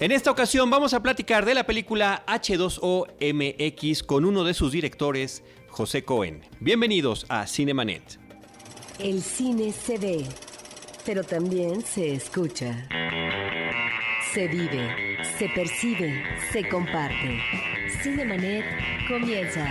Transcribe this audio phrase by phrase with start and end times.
[0.00, 4.72] En esta ocasión vamos a platicar de la película H2O MX con uno de sus
[4.72, 6.40] directores, José Cohen.
[6.58, 8.18] Bienvenidos a Cinemanet.
[8.98, 10.24] El cine se ve,
[11.04, 12.88] pero también se escucha.
[14.32, 17.38] Se vive, se percibe, se comparte.
[18.02, 18.64] Cinemanet
[19.06, 19.70] comienza.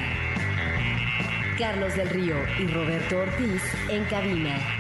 [1.58, 4.79] Carlos del Río y Roberto Ortiz en cabina.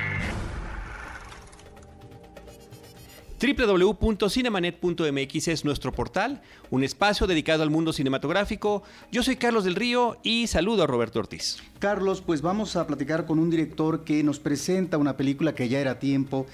[3.39, 8.83] www.cinemanet.mx es nuestro portal, un espacio dedicado al mundo cinematográfico.
[9.11, 11.59] Yo soy Carlos del Río y saludo a Roberto Ortiz.
[11.79, 15.79] Carlos, pues vamos a platicar con un director que nos presenta una película que ya
[15.79, 16.47] era tiempo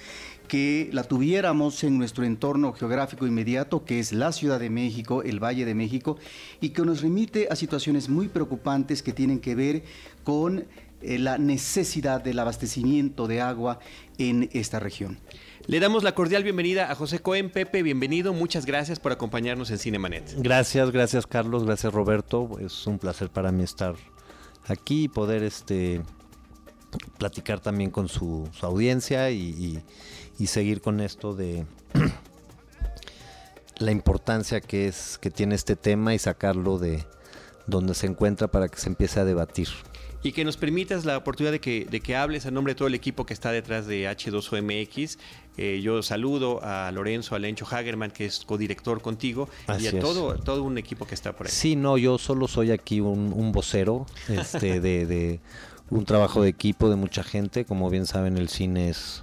[0.46, 5.42] que la tuviéramos en nuestro entorno geográfico inmediato, que es la Ciudad de México, el
[5.42, 6.18] Valle de México,
[6.60, 9.82] y que nos remite a situaciones muy preocupantes que tienen que ver
[10.22, 10.66] con
[11.02, 13.80] eh, la necesidad del abastecimiento de agua
[14.18, 15.18] en esta región.
[15.68, 17.50] Le damos la cordial bienvenida a José Cohen.
[17.50, 18.32] Pepe, bienvenido.
[18.32, 20.34] Muchas gracias por acompañarnos en Cinemanet.
[20.38, 22.48] Gracias, gracias Carlos, gracias Roberto.
[22.60, 23.96] Es un placer para mí estar
[24.68, 26.02] aquí y poder este,
[27.18, 29.82] platicar también con su, audiencia y,
[30.46, 31.66] seguir con esto de
[33.78, 37.04] la importancia que es que tiene este tema y sacarlo de
[37.66, 39.66] donde se encuentra para que se empiece a debatir
[40.26, 42.88] y que nos permitas la oportunidad de que, de que hables a nombre de todo
[42.88, 45.18] el equipo que está detrás de H2OMX.
[45.56, 50.34] Eh, yo saludo a Lorenzo, a Lencho Hagerman, que es codirector contigo, y a todo,
[50.34, 51.52] todo un equipo que está por ahí.
[51.52, 55.38] Sí, no, yo solo soy aquí un, vocero este, de,
[55.90, 57.64] un trabajo de equipo de mucha gente.
[57.64, 59.22] Como bien saben, el cine es,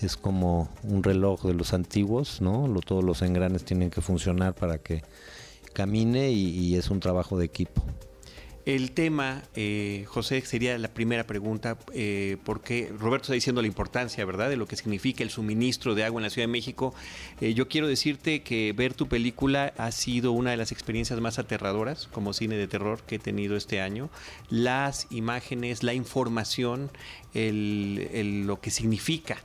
[0.00, 2.66] es como un reloj de los antiguos, ¿no?
[2.86, 5.02] todos los engranes tienen que funcionar para que
[5.74, 7.84] camine y es un trabajo de equipo.
[8.66, 14.24] El tema, eh, José, sería la primera pregunta, eh, porque Roberto está diciendo la importancia,
[14.24, 16.92] ¿verdad?, de lo que significa el suministro de agua en la Ciudad de México.
[17.40, 21.38] Eh, yo quiero decirte que ver tu película ha sido una de las experiencias más
[21.38, 24.10] aterradoras como cine de terror que he tenido este año.
[24.50, 26.90] Las imágenes, la información,
[27.34, 29.36] lo que significa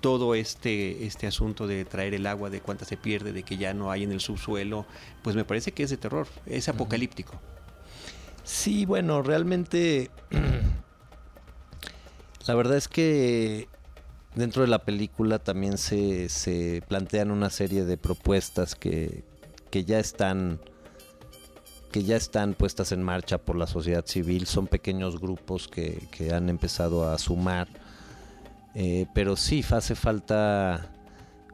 [0.00, 3.74] todo este, este asunto de traer el agua, de cuánta se pierde, de que ya
[3.74, 4.86] no hay en el subsuelo,
[5.22, 7.40] pues me parece que es de terror, es apocalíptico.
[8.46, 10.08] Sí, bueno, realmente
[12.46, 13.68] la verdad es que
[14.36, 19.24] dentro de la película también se, se plantean una serie de propuestas que,
[19.70, 20.60] que, ya están
[21.90, 26.32] que ya están puestas en marcha por la sociedad civil, son pequeños grupos que, que
[26.32, 27.66] han empezado a sumar,
[28.76, 30.88] eh, pero sí hace falta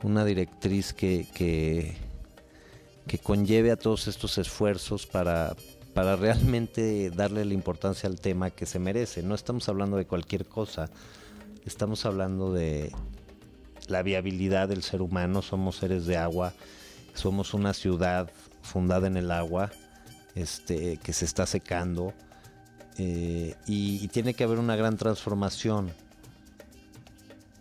[0.02, 1.96] una directriz que, que,
[3.06, 5.56] que conlleve a todos estos esfuerzos para,
[5.94, 9.22] para realmente darle la importancia al tema que se merece.
[9.22, 10.90] No estamos hablando de cualquier cosa,
[11.66, 12.92] estamos hablando de
[13.88, 16.54] la viabilidad del ser humano, somos seres de agua,
[17.14, 18.30] somos una ciudad
[18.62, 19.70] fundada en el agua,
[20.34, 22.14] este, que se está secando,
[22.98, 25.90] eh, y, tiene que haber una gran transformación.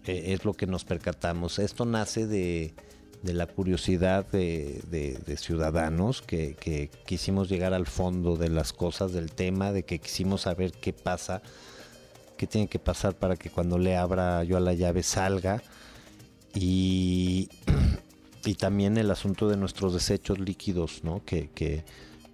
[0.06, 1.60] Eh, es lo que nos percatamos.
[1.60, 2.74] Esto nace de,
[3.22, 9.72] de la curiosidad de, ciudadanos que, quisimos llegar al fondo de las cosas, del tema,
[9.72, 11.42] de que quisimos saber qué pasa,
[12.38, 15.62] qué tiene que pasar para que cuando le abra yo a la llave salga.
[16.56, 17.50] Y,
[18.46, 21.24] y también el asunto de nuestros desechos líquidos, ¿no?
[21.24, 21.84] que,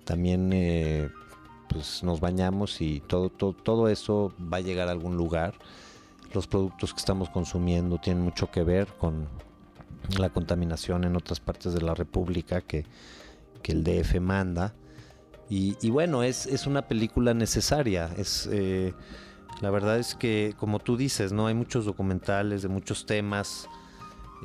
[0.06, 1.09] también eh,
[1.68, 5.56] pues nos bañamos y todo, todo, todo eso va a llegar a algún lugar.
[6.34, 9.28] Los productos que estamos consumiendo tienen mucho que ver con,
[10.18, 12.85] la contaminación en otras partes de la República que,
[13.63, 14.74] el DF manda.
[15.50, 18.09] Y, bueno, es, es, una película necesaria.
[18.18, 18.94] Es, eh,
[19.59, 21.47] la verdad es que, como tú dices, ¿no?
[21.47, 23.68] hay muchos documentales de muchos temas.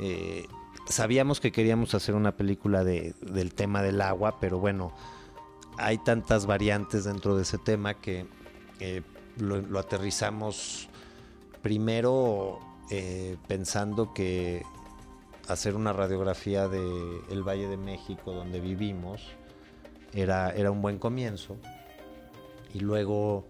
[0.00, 0.48] Eh,
[0.88, 4.92] sabíamos que queríamos hacer una película de, del tema del agua, pero bueno,
[5.78, 8.26] hay tantas variantes dentro de ese tema que
[9.38, 10.88] lo, aterrizamos
[11.62, 12.58] primero
[12.90, 14.62] eh, pensando que
[15.48, 19.22] hacer una radiografía de el Valle de México donde vivimos
[20.12, 21.56] era, era un buen comienzo.
[22.75, 23.44] Y luego,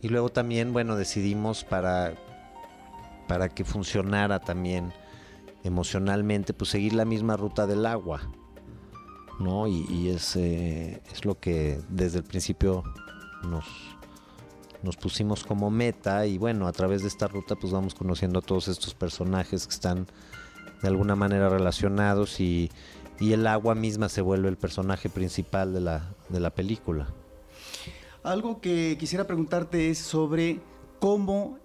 [0.00, 2.14] y luego también, bueno, decidimos para,
[3.28, 4.92] para que funcionara también
[5.64, 8.20] emocionalmente, pues seguir la misma ruta del agua.
[9.40, 9.66] ¿no?
[9.66, 12.84] Y, es, eh, es lo que desde el principio
[13.44, 13.64] nos,
[14.82, 18.42] nos pusimos como meta y bueno, a través de esta ruta pues vamos conociendo a
[18.42, 20.06] todos estos personajes que están
[20.82, 22.70] de alguna manera relacionados y,
[23.20, 27.06] el agua misma se vuelve el personaje principal de la, de la película.
[28.24, 30.58] Algo que quisiera preguntarte es sobre
[30.98, 31.56] cómo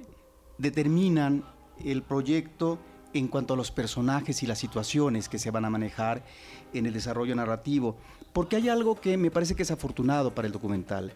[0.59, 1.43] determinan
[1.83, 2.77] el proyecto
[3.13, 6.23] en cuanto a los personajes y las situaciones que se van a manejar
[6.73, 7.97] en el desarrollo narrativo,
[8.33, 11.13] porque hay algo que me parece que es afortunado para el documental.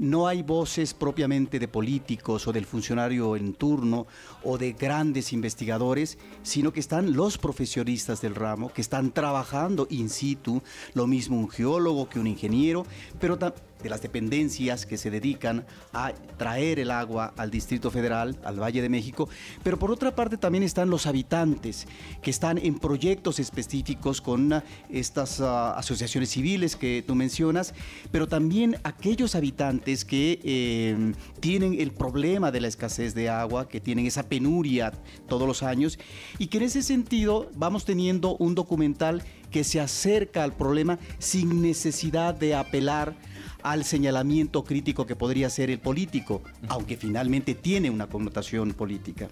[0.00, 4.06] No hay voces propiamente de políticos o del funcionario en turno
[4.42, 10.08] o de grandes investigadores, sino que están los profesionistas del ramo, que están trabajando in
[10.08, 10.62] situ,
[10.94, 12.86] lo mismo un geólogo que un ingeniero,
[13.20, 13.36] pero
[13.82, 18.82] de las dependencias que se dedican a traer el agua al Distrito Federal, al Valle
[18.82, 19.28] de México,
[19.62, 21.86] pero por otra parte también están los habitantes
[22.22, 25.44] que están en proyectos específicos con uh, estas uh,
[25.76, 27.74] asociaciones civiles que tú mencionas,
[28.10, 33.80] pero también aquellos habitantes que eh, tienen el problema de la escasez de agua, que
[33.80, 34.92] tienen esa penuria
[35.28, 35.98] todos los años.
[36.38, 41.60] Y que en ese sentido vamos teniendo un documental que se acerca al problema sin
[41.62, 43.16] necesidad de apelar
[43.62, 49.28] al señalamiento crítico que podría ser el político, aunque finalmente tiene una connotación política.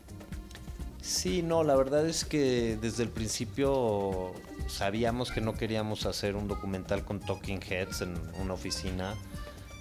[1.00, 4.34] Sí, no, la verdad es que desde el principio
[4.66, 9.14] sabíamos que no queríamos hacer un documental con talking heads en una oficina,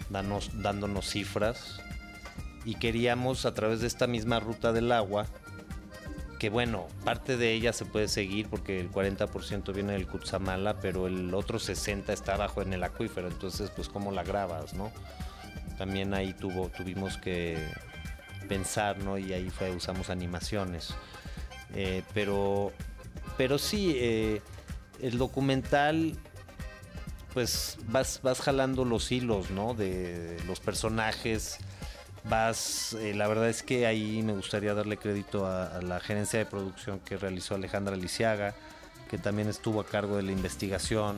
[0.09, 1.81] dándonos cifras,
[2.65, 5.25] y queríamos a través de esta misma ruta del agua
[6.37, 11.07] que bueno, parte de ella se puede seguir porque el 40% viene del Kutsamala, pero
[11.07, 14.91] el otro 60% está abajo en el acuífero, entonces pues cómo la grabas, ¿no?
[15.77, 17.57] También ahí tuvo, tuvimos que
[18.47, 19.17] pensar, ¿no?
[19.17, 20.93] Y ahí fue, usamos animaciones.
[21.73, 22.71] Eh, pero,
[23.37, 24.41] pero sí, eh,
[25.01, 26.17] el documental,
[27.37, 29.75] pues vas, vas jalando los hilos, ¿no?
[29.75, 31.59] De los personajes
[32.27, 36.47] vas, eh, la verdad es que ahí me gustaría darle crédito a, la gerencia de
[36.47, 38.55] producción que realizó Alejandra Lisiaga,
[39.07, 41.17] que también estuvo a cargo de la investigación.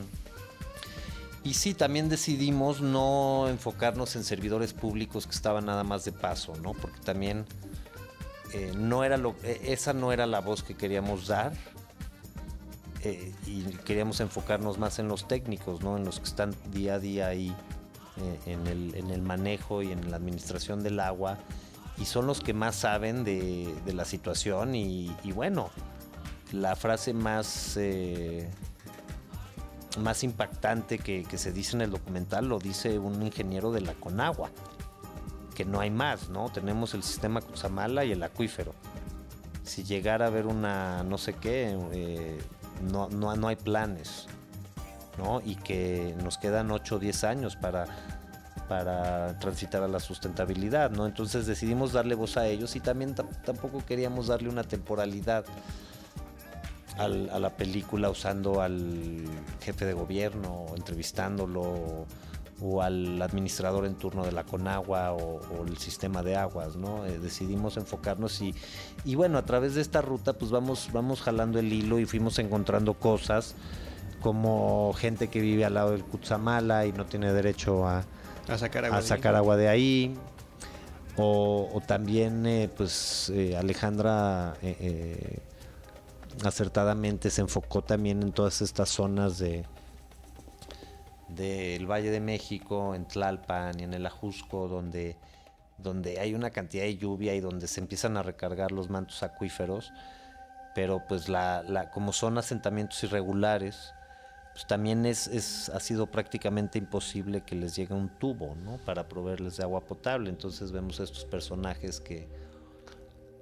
[1.46, 6.54] Y sí, también decidimos no enfocarnos en servidores públicos que estaban nada más de paso,
[6.58, 6.74] ¿no?
[6.74, 7.46] Porque también
[8.54, 11.54] eh, no era lo, e, esa no era la voz que queríamos dar.
[13.04, 15.96] Eh, y queríamos enfocarnos más en los técnicos, ¿no?
[15.96, 17.56] En los que están día a día ahí
[18.18, 18.68] eh, en,
[19.12, 21.38] el, manejo y en la administración del agua
[21.98, 25.70] y son los que más saben de, la situación y, bueno,
[26.52, 28.50] la frase más, eh,
[30.00, 34.50] más impactante que, se dice en el documental lo dice un ingeniero de la Conagua,
[35.56, 36.50] que no hay más, ¿no?
[36.50, 38.74] Tenemos el sistema Cutzamala y el acuífero.
[39.64, 41.78] Si llegara a haber una no sé qué,
[42.82, 44.28] no, no, no hay planes.
[45.46, 47.86] Y que nos quedan 8 o 10 años para,
[48.70, 51.06] para transitar a la sustentabilidad, ¿no?
[51.06, 55.44] Entonces decidimos darle voz a ellos y también tampoco queríamos darle una temporalidad
[56.98, 59.24] a la película usando al
[59.62, 62.06] jefe de gobierno, entrevistándolo,
[62.62, 67.06] o al administrador en turno de la Conagua o, el sistema de aguas, ¿no?
[67.06, 68.54] Eh, decidimos enfocarnos y,
[69.06, 72.40] y, bueno, a través de esta ruta pues vamos, vamos jalando el hilo y fuimos
[72.40, 73.56] encontrando cosas
[74.22, 78.04] como gente que vive al lado del Kutsamala y no tiene derecho a,
[78.58, 80.16] sacar, agua, de ahí.
[81.18, 85.40] O, también, eh, pues, eh, Alejandra eh,
[86.44, 89.66] acertadamente se enfocó también en todas estas zonas de
[91.30, 95.18] del Valle de México, en Tlalpan y en el Ajusco, donde,
[95.78, 99.92] donde hay una cantidad de lluvia y donde se empiezan a recargar los mantos acuíferos,
[100.76, 103.94] pero pues la, como son asentamientos irregulares,
[104.54, 108.78] pues, también es, ha sido prácticamente imposible que les llegue un tubo, ¿no?
[108.78, 110.30] Para proveerles de agua potable.
[110.30, 112.28] Entonces vemos estos personajes que,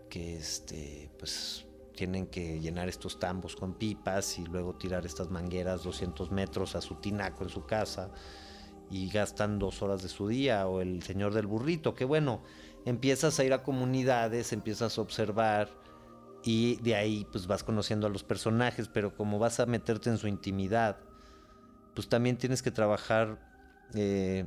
[0.09, 1.66] que este, pues
[1.97, 6.81] tienen que llenar estos tambos con pipas y luego tirar estas mangueras 200 metros a
[6.81, 8.11] su tinaco en su casa
[8.89, 12.43] y gastan dos horas de su día o el señor del burrito, que bueno,
[12.85, 15.69] empiezas a ir a comunidades, empiezas a observar
[16.43, 20.17] y de ahí pues vas conociendo a los personajes, pero como vas a meterte en
[20.17, 20.97] su intimidad,
[21.95, 23.39] pues también tienes que trabajar
[23.95, 24.45] eh,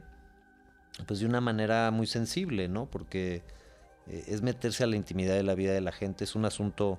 [1.06, 2.88] pues de una manera muy sensible, ¿no?
[2.88, 3.42] Porque
[4.06, 6.98] eh, es meterse a la intimidad de la vida de la gente, es un asunto,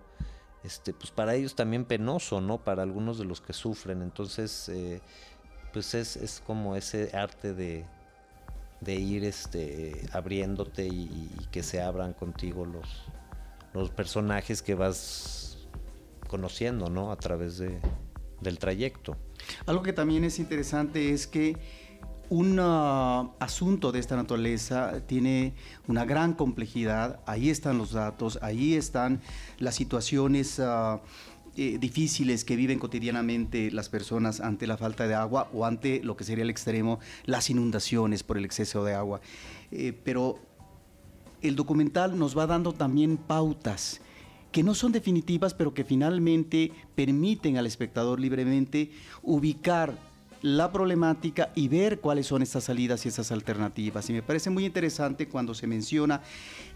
[0.64, 2.64] este, pues para ellos también penoso, ¿no?
[2.64, 5.02] Para algunos de los que sufren, entonces, eh,
[5.74, 7.86] pues es, como ese arte de,
[8.86, 13.06] ir este, abriéndote y, que se abran contigo los,
[13.74, 15.68] los personajes que vas
[16.28, 17.12] conociendo, ¿no?
[17.12, 17.80] A través de,
[18.42, 19.18] del trayecto.
[19.66, 21.58] Algo que también es interesante es que
[22.32, 25.54] un ah, asunto de esta naturaleza tiene
[25.90, 29.20] una gran complejidad, ahí están los datos, ahí están
[29.60, 31.02] las situaciones ah,
[31.58, 36.16] eh, difíciles que viven cotidianamente las personas ante la falta de agua o ante lo
[36.16, 39.20] que sería el extremo, las inundaciones por el exceso de agua.
[39.70, 40.40] Eh, pero
[41.42, 44.00] el documental nos va dando también pautas
[44.54, 50.11] que no son definitivas, pero que finalmente permiten al espectador libremente ubicar
[50.42, 54.10] la problemática y ver cuáles son estas salidas y estas alternativas.
[54.10, 56.22] Y me parece muy interesante cuando se menciona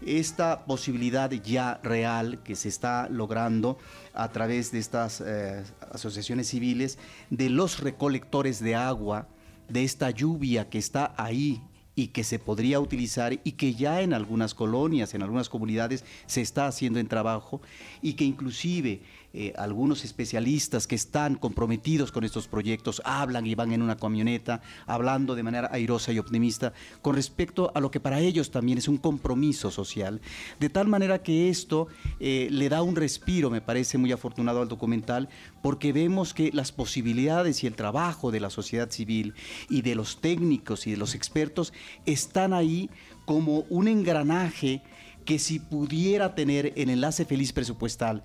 [0.04, 3.78] esta posibilidad ya real que se está logrando
[4.14, 6.98] a través de estas eh, asociaciones civiles
[7.30, 9.26] de los recolectores de agua,
[9.68, 11.60] de esta lluvia que está ahí
[11.98, 16.42] y que se podría utilizar y que ya en algunas colonias, en algunas comunidades se
[16.42, 17.62] está haciendo en trabajo
[18.02, 19.00] y que inclusive
[19.32, 24.62] eh, algunos especialistas que están comprometidos con estos proyectos hablan y van en una camioneta
[24.86, 28.88] hablando de manera airosa y optimista con respecto a lo que para ellos también es
[28.88, 30.20] un compromiso social.
[30.60, 31.88] De tal manera que esto
[32.20, 35.28] eh, le da un respiro, me parece muy afortunado al documental,
[35.62, 39.34] porque vemos que las posibilidades y el trabajo de la sociedad civil
[39.68, 41.72] y de los técnicos y de los expertos
[42.06, 42.90] están ahí
[43.24, 44.82] como un engranaje
[45.24, 48.22] que si pudiera tener el enlace feliz presupuestal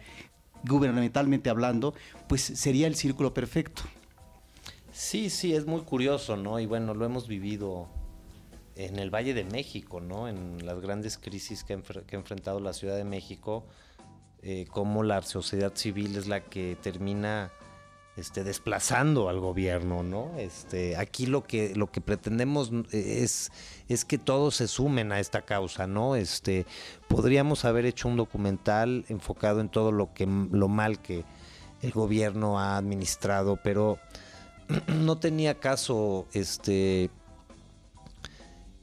[0.64, 1.94] gubernamentalmente hablando,
[2.28, 3.84] pues sería el círculo perfecto.
[4.92, 6.60] Sí, sí, es muy curioso, ¿no?
[6.60, 7.88] Y bueno, lo hemos vivido
[8.76, 10.28] en el Valle de México, ¿no?
[10.28, 13.66] En las grandes crisis que, ha enfrentado la Ciudad de México,
[14.42, 17.52] eh, cómo la sociedad civil es la que termina
[18.22, 20.32] este, desplazando al gobierno, ¿no?
[20.38, 23.52] Este, aquí lo que, lo que pretendemos es,
[23.90, 26.16] es que todos se sumen a esta causa, ¿no?
[26.16, 26.68] Este,
[27.08, 31.26] podríamos haber hecho un documental enfocado en todo lo que lo mal que
[31.82, 33.98] el gobierno ha administrado, pero
[34.88, 37.10] no tenía caso, este,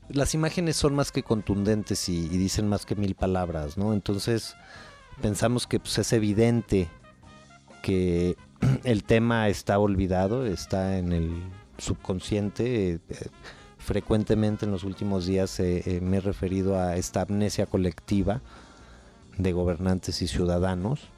[0.09, 3.93] las imágenes son más que contundentes y, dicen más que mil palabras, ¿no?
[3.93, 4.57] Entonces
[5.23, 6.89] pensamos que pues, es evidente
[7.85, 8.37] que
[8.85, 11.43] el tema está olvidado, está en el
[11.79, 12.93] subconsciente.
[12.95, 12.99] Eh,
[13.79, 18.43] frecuentemente en los últimos días eh, me he referido a esta amnesia colectiva
[19.39, 21.09] de gobernantes y ciudadanos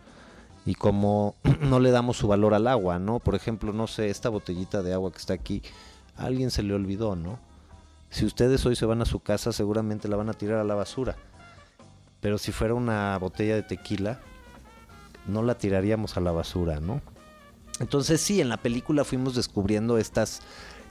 [0.65, 3.19] y cómo no le damos su valor al agua, ¿no?
[3.19, 5.63] Por ejemplo, no sé, esta botellita de agua que está aquí,
[6.17, 7.39] a alguien se le olvidó, ¿no?
[8.11, 10.75] Si ustedes hoy se van a su casa, seguramente la van a tirar a la
[10.75, 11.17] basura.
[12.21, 14.21] Pero si fuera una botella de tequila,
[15.27, 17.01] no la tiraríamos a la basura, ¿no?
[17.81, 20.41] Entonces sí, en la película fuimos descubriendo estas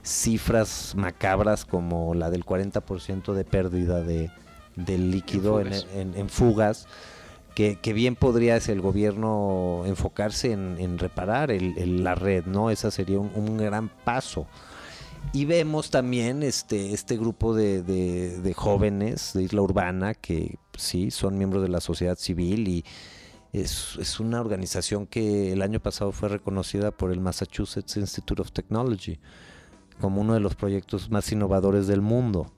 [0.02, 4.30] cifras macabras como la del 40% de pérdida de,
[4.76, 6.86] del líquido en fugas,
[7.54, 12.70] que, bien podría el gobierno enfocarse en, reparar la red, ¿no?
[12.70, 14.46] Esa sería un, gran paso.
[15.32, 21.36] Y vemos también este, este grupo de, de jóvenes de Isla Urbana que sí son
[21.36, 22.84] miembros de la sociedad civil y
[23.52, 29.18] es, una organización que el año pasado fue reconocida por el Massachusetts Institute of Technology
[30.00, 32.52] como uno de los proyectos más innovadores del mundo.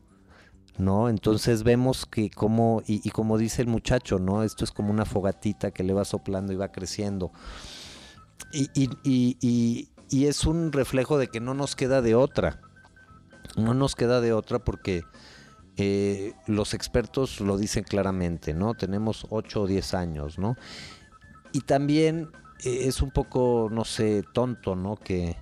[0.79, 1.09] ¿no?
[1.09, 4.43] Entonces vemos que como, y, como dice el muchacho, ¿no?
[4.43, 7.31] Esto es como una fogatita que le va soplando y va creciendo.
[8.53, 12.61] Y, y, y, es un reflejo de que no nos queda de otra.
[13.57, 15.03] No nos queda de otra porque
[15.77, 18.75] eh, los expertos lo dicen claramente, ¿no?
[18.75, 20.57] Tenemos 8 o 10 años, ¿no?
[21.53, 22.31] Y también
[22.65, 24.97] eh, es un poco, no sé, tonto, ¿no?
[24.97, 25.37] Que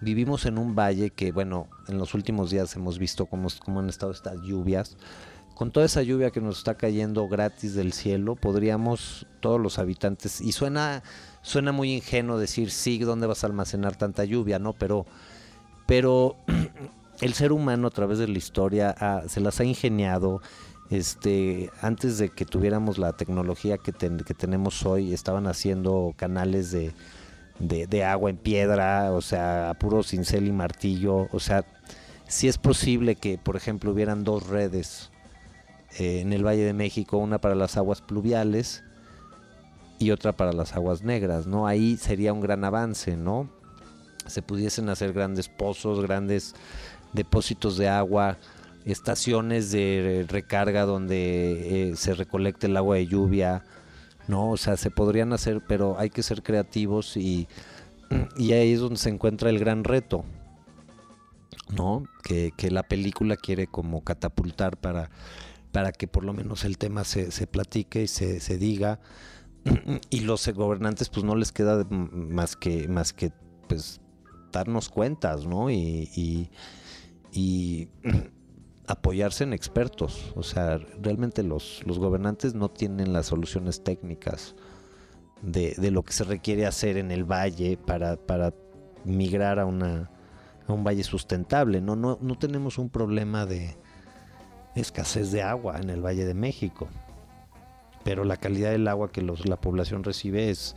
[0.00, 3.88] vivimos en un valle que, bueno, en los últimos días hemos visto cómo, cómo han
[3.88, 4.96] estado estas lluvias.
[5.54, 10.40] Con toda esa lluvia que nos está cayendo gratis del cielo, podríamos todos los habitantes,
[10.40, 11.02] y suena,
[11.42, 14.58] suena muy ingenuo decir, sí, ¿dónde vas a almacenar tanta lluvia?
[14.58, 15.04] No, pero,
[15.86, 16.36] pero
[17.20, 18.94] el ser humano a través de la historia
[19.28, 20.40] se las ha ingeniado.
[20.90, 26.92] Este, antes de que tuviéramos la tecnología que, tenemos hoy, estaban haciendo canales de,
[27.60, 31.28] de, agua en piedra, o sea, a puro cincel y martillo.
[31.30, 31.64] O sea,
[32.26, 35.10] si es posible que, por ejemplo, hubieran dos redes
[35.98, 38.82] eh, en el Valle de México, una para las aguas pluviales
[40.00, 41.66] y otra para las aguas negras, ¿no?
[41.66, 43.48] Ahí sería un gran avance, ¿no?
[44.26, 46.54] Se pudiesen hacer grandes pozos, grandes
[47.12, 48.38] depósitos de agua,
[48.84, 53.64] estaciones de recarga donde eh, se recolecte el agua de lluvia,
[54.28, 54.50] ¿no?
[54.50, 57.48] O sea, se podrían hacer, pero hay que ser creativos y,
[58.36, 60.24] y ahí es donde se encuentra el gran reto,
[61.68, 62.04] ¿no?
[62.22, 65.10] Que, la película quiere como catapultar para,
[65.72, 69.00] para que por lo menos el tema se, se platique y se, se diga
[70.10, 73.30] y los gobernantes pues no les queda más que más que
[73.68, 74.00] pues
[74.52, 75.70] darnos cuentas, ¿no?
[75.70, 76.50] y
[78.86, 80.32] apoyarse en expertos.
[80.36, 84.54] O sea, realmente los, los gobernantes no tienen las soluciones técnicas
[85.42, 88.52] de, de, lo que se requiere hacer en el valle para, para
[89.04, 90.10] migrar a, una,
[90.66, 91.80] a un valle sustentable.
[91.80, 93.76] No, no, no tenemos un problema de
[94.74, 96.88] escasez de agua en el Valle de México.
[98.04, 100.74] pero la calidad del agua que la población recibe es,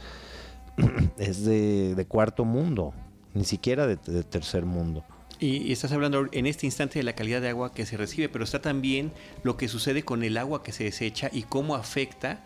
[1.17, 2.93] es de, cuarto mundo,
[3.33, 5.03] ni siquiera de, tercer mundo.
[5.43, 8.45] Y, estás hablando en este instante de la calidad de agua que se recibe, pero
[8.45, 9.11] está también
[9.43, 12.45] lo que sucede con el agua que se desecha y cómo afecta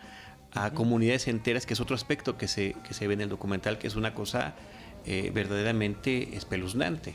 [0.51, 3.77] a comunidades enteras, que es otro aspecto que se, que se ve en el documental,
[3.77, 4.56] que es una cosa
[5.06, 7.13] eh, verdaderamente espeluznante.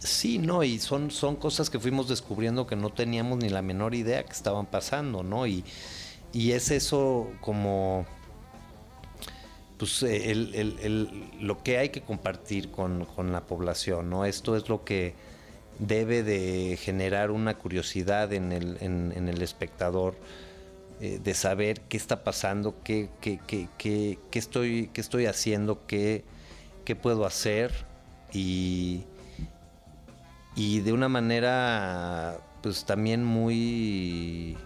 [0.00, 3.94] Sí, no, y son, son cosas que fuimos descubriendo que no teníamos ni la menor
[3.94, 5.46] idea que estaban pasando, ¿no?
[5.46, 5.62] Y,
[6.32, 8.04] y es eso como
[9.80, 11.08] pues el,
[11.40, 14.26] lo que hay que compartir con, la población, ¿no?
[14.26, 15.14] Esto es lo que
[15.78, 20.16] debe de generar una curiosidad en el, en, el espectador
[21.00, 26.24] eh, de saber qué está pasando, qué, qué, qué, estoy, qué estoy haciendo, qué,
[26.84, 27.72] qué puedo hacer
[28.34, 29.04] y,
[30.56, 34.58] y de una manera pues también muy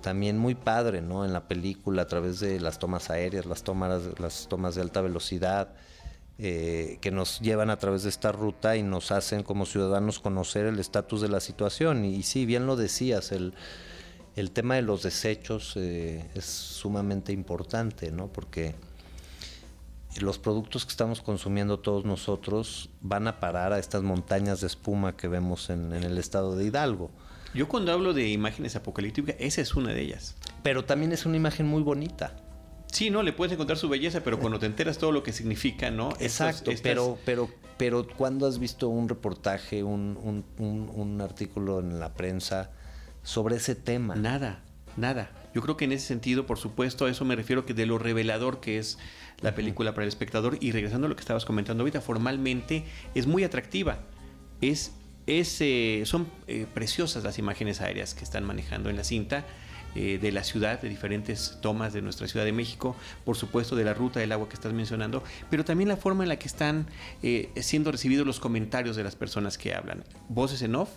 [0.00, 1.24] también muy padre, ¿no?
[1.24, 5.00] En la película, a través de las tomas aéreas, las tomas, las tomas de alta
[5.00, 5.68] velocidad,
[6.38, 10.66] eh, que nos llevan a través de esta ruta y nos hacen como ciudadanos conocer
[10.66, 12.04] el estatus de la situación.
[12.04, 13.54] Y, sí, bien lo decías, el,
[14.36, 18.28] el tema de los desechos eh, es sumamente importante, ¿no?
[18.28, 18.76] Porque
[20.20, 25.16] los productos que estamos consumiendo todos nosotros van a parar a estas montañas de espuma
[25.16, 27.10] que vemos en el estado de Hidalgo.
[27.54, 30.36] Yo cuando hablo de imágenes apocalípticas, esa es una de ellas.
[30.62, 32.36] Pero también es una imagen muy bonita.
[32.92, 35.90] Sí, no, le puedes encontrar su belleza, pero cuando te enteras todo lo que significa,
[35.90, 36.10] ¿no?
[36.20, 42.70] Exacto, pero, pero, pero cuando has visto un reportaje, un, un, artículo en la prensa
[43.22, 44.14] sobre ese tema?
[44.14, 44.62] Nada,
[44.96, 45.30] nada.
[45.54, 47.98] Yo creo que en ese sentido, por supuesto, a eso me refiero que de lo
[47.98, 48.98] revelador que es
[49.40, 53.26] la película para el espectador y regresando a lo que estabas comentando ahorita, formalmente es
[53.26, 53.98] muy atractiva.
[54.60, 54.92] Es
[55.28, 59.44] eh, son eh, preciosas las imágenes aéreas que están manejando en la cinta
[59.94, 63.84] eh, de la ciudad, de diferentes tomas de nuestra Ciudad de México, por supuesto de
[63.84, 66.86] la ruta del agua que estás mencionando, pero también la forma en la que están
[67.56, 70.02] siendo recibidos los comentarios de las personas que hablan.
[70.30, 70.88] Voces en off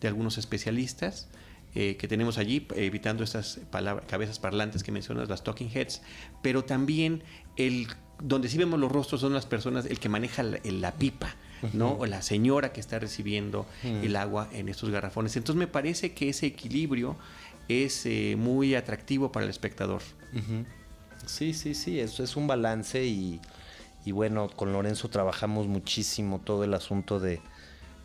[0.00, 1.28] de algunos especialistas.
[1.72, 3.58] que tenemos allí, evitando estas
[4.06, 6.02] cabezas parlantes que mencionas, las talking heads,
[6.42, 7.24] pero también
[7.56, 7.88] el
[8.22, 11.34] donde sí vemos los rostros son las personas, el que maneja la pipa,
[11.72, 11.92] ¿no?
[11.92, 15.36] O la señora que está recibiendo el agua en estos garrafones.
[15.36, 17.16] Entonces me parece que ese equilibrio
[17.68, 20.02] es eh, muy atractivo para el espectador.
[21.26, 23.40] Sí, sí, sí, eso es un balance y,
[24.06, 27.40] bueno, con Lorenzo trabajamos muchísimo todo el asunto de,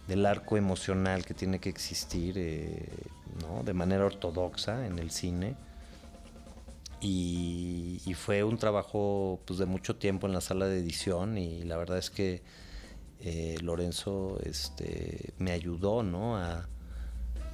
[0.07, 2.87] del arco emocional que tiene que existir eh,
[3.65, 5.55] de manera ortodoxa en el cine.
[7.01, 11.63] Y, y, fue un trabajo pues, de mucho tiempo en la sala de edición y
[11.63, 12.41] la verdad es que
[13.19, 16.37] eh, Lorenzo este, me ayudó ¿no?
[16.37, 16.67] a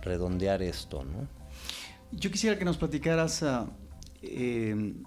[0.01, 1.03] redondear esto.
[2.11, 3.67] Yo quisiera que nos platicaras ah,
[4.21, 5.03] em,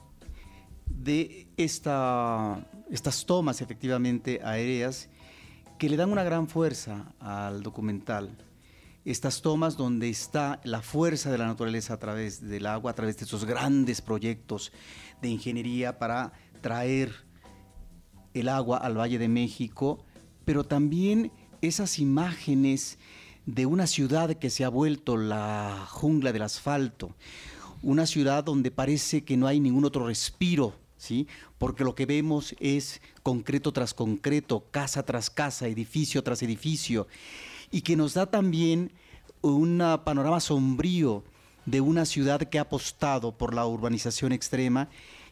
[0.86, 5.08] de esta, estas tomas efectivamente aéreas
[5.78, 8.36] que le dan una gran fuerza al documental.
[9.04, 13.16] Estas tomas donde está la fuerza de la naturaleza a través del agua, a través
[13.16, 14.72] de esos grandes proyectos
[15.22, 17.28] de ingeniería para traer
[18.34, 20.04] el agua al Valle de México
[20.48, 21.30] pero también
[21.60, 22.96] esas imágenes
[23.44, 27.14] de una ciudad que se ha vuelto la jungla del asfalto,
[27.82, 31.26] una ciudad donde parece que no hay ningún otro respiro, ¿sí?
[31.58, 37.08] Porque lo que vemos es concreto tras concreto, casa tras casa, edificio tras edificio,
[37.70, 38.90] y que nos da también
[39.42, 41.24] un panorama sombrío
[41.66, 44.88] de una ciudad que ha apostado por la urbanización extrema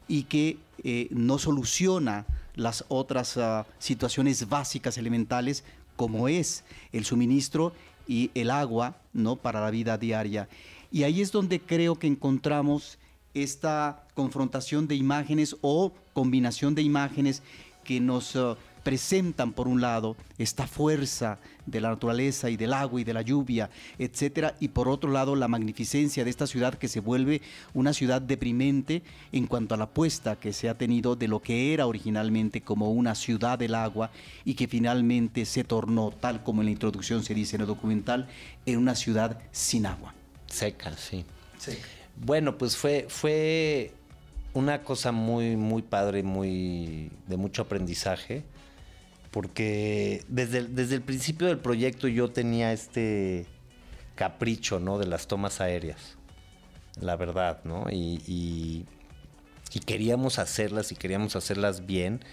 [0.09, 2.27] y que eh, no soluciona
[2.57, 5.63] las otras ah, situaciones básicas, elementales,
[5.95, 7.73] como es el suministro
[8.09, 9.37] y el agua ¿no?
[9.37, 10.49] para la vida diaria.
[10.91, 12.99] Y ahí es donde creo que encontramos
[13.35, 17.43] esta confrontación de imágenes o combinación de imágenes
[17.85, 23.01] que nos ah, presentan por un lado esta fuerza de la naturaleza y del agua
[23.01, 23.69] y de la lluvia,
[23.99, 27.43] etcétera, y por otro lado la magnificencia de esta ciudad que se vuelve
[27.75, 31.75] una ciudad deprimente en cuanto a la apuesta que se ha tenido de lo que
[31.75, 34.13] era originalmente como una ciudad del agua
[34.45, 38.29] y que finalmente se tornó, tal como en la introducción se dice en el documental,
[38.67, 40.15] en una ciudad sin agua.
[40.47, 41.25] Seca, sí.
[42.15, 43.91] Bueno, pues fue, fue
[44.55, 48.45] una cosa muy, muy padre, muy de mucho aprendizaje
[49.37, 53.45] porque desde desde el principio del proyecto yo tenía este
[54.15, 54.99] capricho, ¿no?
[54.99, 56.17] De las tomas aéreas,
[57.03, 57.85] la verdad, ¿no?
[57.93, 58.87] Y,
[59.85, 62.25] queríamos hacerlas y queríamos hacerlas bien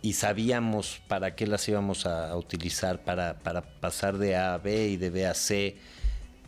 [0.00, 3.34] y sabíamos para qué las íbamos a, utilizar, para,
[3.82, 5.76] pasar de A a B y de B a C.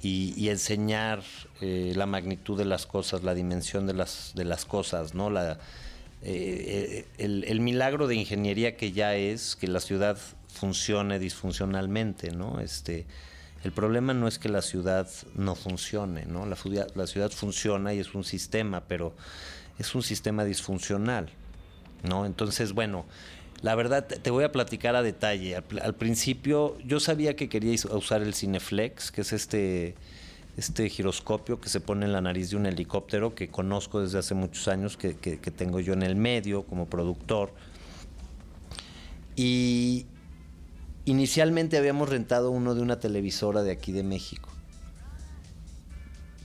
[0.03, 1.23] y, enseñar
[1.61, 5.29] eh, la magnitud de las cosas, la dimensión de las, de las cosas, ¿no?
[5.29, 5.59] La,
[6.25, 12.61] eh, el, el, milagro de ingeniería que ya es que la ciudad funcione disfuncionalmente, ¿no?
[12.61, 13.07] Este,
[13.65, 16.47] el problema no es que la ciudad no funcione, ¿no?
[16.47, 16.57] La,
[17.07, 19.15] ciudad funciona y es un sistema, pero
[19.79, 21.31] es un sistema disfuncional,
[22.03, 22.27] ¿no?
[22.27, 23.07] Entonces, bueno,
[23.61, 25.57] la verdad, te voy a platicar a detalle.
[25.57, 29.95] Al, principio, yo sabía que quería usar el Cineflex, que es este,
[30.57, 34.35] este giroscopio que se pone en la nariz de un helicóptero que conozco desde hace
[34.35, 35.15] muchos años, que,
[35.57, 37.53] tengo yo en el medio como productor.
[39.35, 40.07] Y
[41.07, 44.51] inicialmente habíamos rentado uno de una televisora de aquí de México.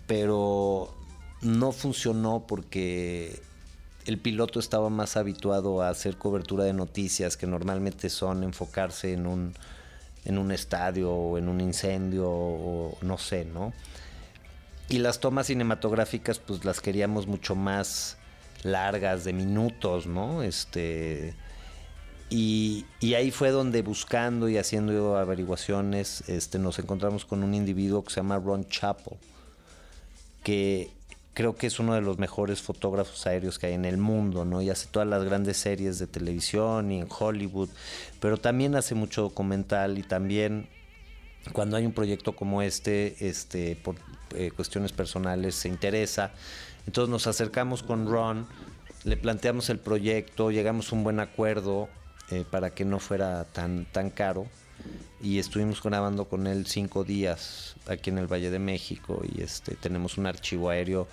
[0.08, 0.96] Pero
[1.42, 3.42] no funcionó porque
[4.06, 9.28] el piloto estaba más habituado a hacer cobertura de noticias que normalmente son enfocarse en
[9.28, 9.54] un,
[10.28, 13.74] en un estadio o en un incendio o no sé, ¿no?
[14.90, 18.18] Y las tomas cinematográficas pues las queríamos mucho más
[18.64, 20.44] largas, de minutos, ¿no?
[20.44, 21.34] Este,
[22.30, 28.04] y, y, ahí fue donde buscando y haciendo averiguaciones este, nos encontramos con un individuo
[28.04, 29.18] que se llama Ron Chappell,
[30.44, 30.92] que
[31.38, 34.60] creo que es uno de los mejores fotógrafos aéreos que hay en el mundo, ¿no?
[34.64, 37.70] Y hace todas las grandes series de televisión y en Hollywood,
[38.20, 40.68] pero también hace mucho documental y también
[41.54, 43.98] cuando hay un proyecto como este, este por
[44.34, 46.32] eh, cuestiones personales se interesa.
[46.88, 48.48] Entonces nos acercamos con Ron,
[49.04, 51.88] le planteamos el proyecto, llegamos a un buen acuerdo
[52.32, 54.48] eh, para que no fuera tan, tan caro
[55.22, 59.76] y estuvimos grabando con él cinco días aquí en el Valle de México y este
[59.76, 61.08] tenemos un archivo aéreo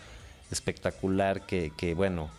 [0.54, 2.30] espectacular que, bueno,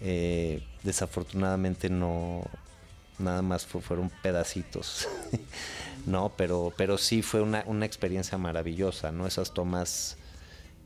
[0.00, 2.42] eh, desafortunadamente no,
[3.18, 5.08] nada más fueron pedacitos,
[6.06, 6.32] ¿no?
[6.36, 9.26] Pero, pero sí fue una, una, experiencia maravillosa, ¿no?
[9.26, 10.18] Esas tomas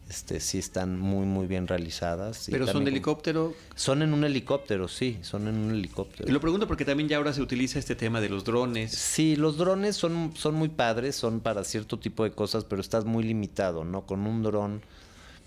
[0.08, 2.46] este, sí están muy, muy bien realizadas.
[2.48, 3.54] ¿Pero son de helicóptero?
[3.74, 6.28] Son en un helicóptero, sí, son en un helicóptero.
[6.28, 8.92] Y lo pregunto porque también ya ahora se utiliza este tema de los drones.
[8.92, 13.04] Sí, los drones son, son muy padres, son para cierto tipo de cosas, pero estás
[13.04, 14.06] muy limitado, ¿no?
[14.06, 14.82] Con un dron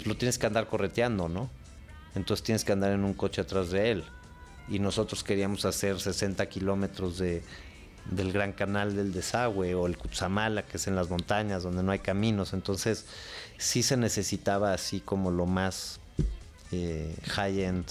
[0.06, 1.50] lo tienes que andar correteando, ¿no?
[2.16, 4.04] Entonces tienes que andar en un coche atrás de él.
[4.68, 7.44] Y nosotros queríamos hacer 60 kilómetros de,
[8.10, 11.92] del Gran Canal del Desagüe o el Cutzamala, que es en las montañas donde no
[11.92, 12.54] hay caminos.
[12.54, 13.06] Entonces
[13.58, 16.00] sí se necesitaba así como lo más
[16.72, 17.86] eh, high-end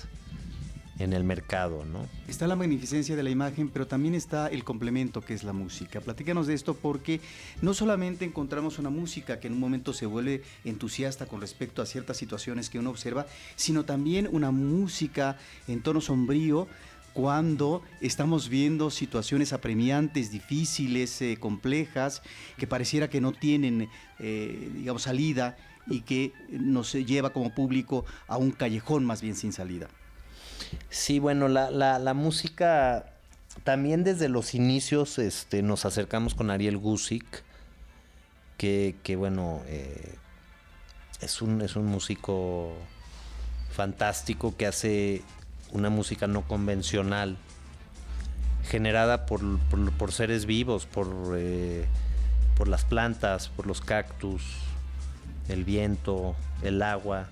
[0.98, 2.06] en el mercado, ¿no?
[2.26, 6.00] Está la magnificencia de la imagen, pero también está el complemento que es la música.
[6.00, 7.20] Platícanos de esto porque
[7.62, 11.86] no solamente encontramos una música que en un momento se vuelve entusiasta con respecto a
[11.86, 16.66] ciertas situaciones que uno observa, sino también una música en tono sombrío
[17.14, 22.22] cuando estamos viendo situaciones apremiantes, difíciles, eh, complejas,
[22.56, 25.56] que pareciera que no tienen, eh, digamos, salida
[25.86, 29.88] y que nos lleva como público a un callejón más bien sin salida.
[30.90, 33.06] Sí, bueno, la, la, música
[33.64, 37.42] también desde los inicios este, nos acercamos con Ariel Gusick,
[38.56, 40.14] que, que bueno, eh,
[41.20, 42.72] es, un, es un músico
[43.70, 45.22] fantástico que hace
[45.72, 47.36] una música no convencional,
[48.64, 49.40] generada por,
[49.96, 51.86] por, seres vivos, por, eh,
[52.56, 54.42] por las plantas, por los cactus,
[55.48, 57.28] el viento, el agua.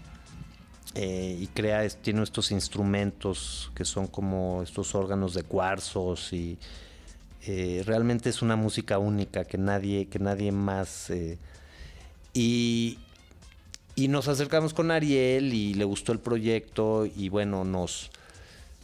[0.95, 6.57] Eh, y crea, tiene estos instrumentos que son como estos órganos de cuarzos y
[7.47, 11.11] eh, realmente es una música única que nadie, que nadie más...
[11.11, 11.39] Eh,
[12.33, 12.99] y,
[13.95, 18.11] y, nos acercamos con Ariel y le gustó el proyecto y bueno, nos...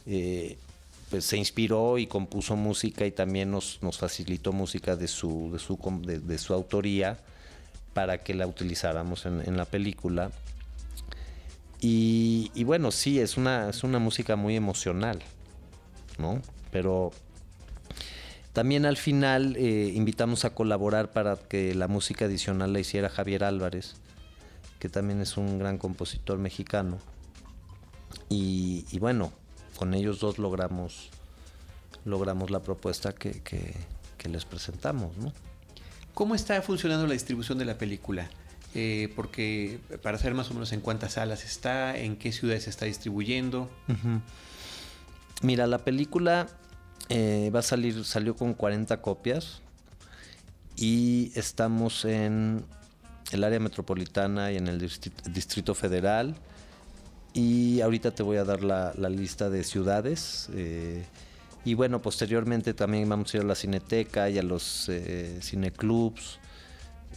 [0.05, 5.59] pues se inspiró y compuso música y también nos, nos facilitó música de su, de
[5.59, 7.17] su, de, su autoría
[7.93, 10.31] para que la utilizáramos en, en la película
[11.85, 15.19] y, bueno, sí, es una, es una música muy emocional,
[16.17, 16.41] ¿no?
[16.71, 17.11] Pero
[18.53, 23.43] también al final eh, invitamos a colaborar para que la música adicional la hiciera Javier
[23.43, 23.95] Álvarez,
[24.79, 26.99] que también es un gran compositor mexicano.
[28.29, 29.33] Y, bueno,
[29.77, 31.09] con ellos dos logramos,
[32.05, 35.33] logramos la propuesta que, que, les presentamos, ¿no?
[36.13, 38.29] ¿Cómo está funcionando la distribución de la película?
[38.75, 42.71] Eh, porque para saber más o menos en cuántas salas está, en qué ciudades se
[42.71, 43.69] está distribuyendo.
[45.43, 46.47] Mira, la película
[47.09, 49.61] eh, va a salir, salió con 40 copias
[50.75, 52.65] y estamos en
[53.31, 56.35] el área metropolitana y en el Distrito, Federal.
[57.33, 60.49] Y ahorita te voy a dar la, lista de ciudades.
[60.53, 61.03] Eh,
[61.63, 64.89] y bueno, posteriormente también vamos a ir a la cineteca y a los
[65.41, 66.39] cineclubs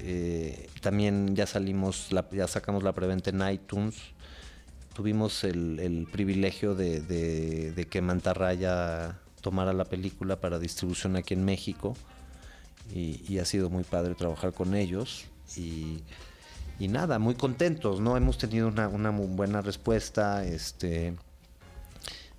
[0.00, 3.96] Eh, también ya salimos, ya sacamos la preventa en iTunes.
[4.94, 11.96] Tuvimos el, privilegio de, que Mantarraya tomara la película para distribución aquí en México.
[12.94, 15.26] Y, ha sido muy padre trabajar con ellos.
[15.56, 16.02] Y,
[16.78, 18.16] nada, muy contentos, ¿no?
[18.16, 20.46] Hemos tenido una, buena respuesta.
[20.46, 21.14] Este,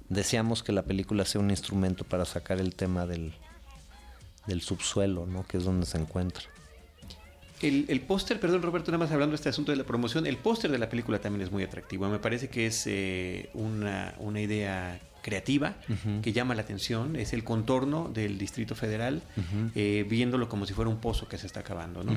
[0.10, 3.34] deseamos que la película sea un instrumento para sacar el tema del
[4.62, 5.46] subsuelo, ¿no?
[5.46, 6.44] Que es donde se encuentra.
[7.62, 10.70] El, póster, perdón Roberto, nada más hablando de este asunto de la promoción, el póster
[10.70, 12.08] de la película también es muy atractivo.
[12.08, 15.76] Me parece que es eh, una, idea creativa
[16.22, 17.16] que llama la atención.
[17.16, 19.24] Es el contorno del Distrito Federal,
[19.76, 22.16] eh, viéndolo como si fuera un pozo que se está acabando, ¿no?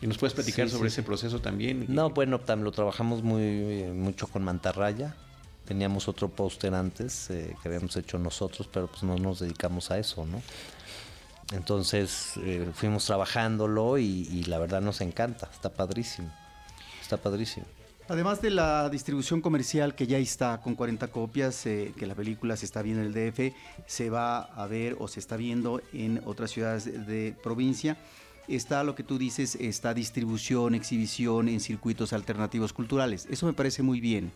[0.00, 1.86] ¿Y nos puedes platicar sobre ese proceso también?
[1.88, 5.14] No, bueno, lo trabajamos muy eh, mucho con Mantarraya.
[5.64, 10.26] Teníamos otro póster antes que habíamos hecho nosotros, pero pues no nos dedicamos a eso,
[10.26, 10.42] ¿no?
[11.52, 16.30] Entonces eh, fuimos trabajándolo y, la verdad nos encanta, está padrísimo,
[17.00, 17.66] está padrísimo.
[18.08, 22.56] Además de la distribución comercial que ya está con 40 copias, eh, que la película
[22.56, 23.54] se está viendo en el DF,
[23.86, 27.96] se va a ver o se está viendo en otras ciudades de, provincia.
[28.48, 33.28] Está lo que tú dices, está distribución, exhibición en circuitos alternativos culturales.
[33.30, 34.32] Eso me parece muy bien.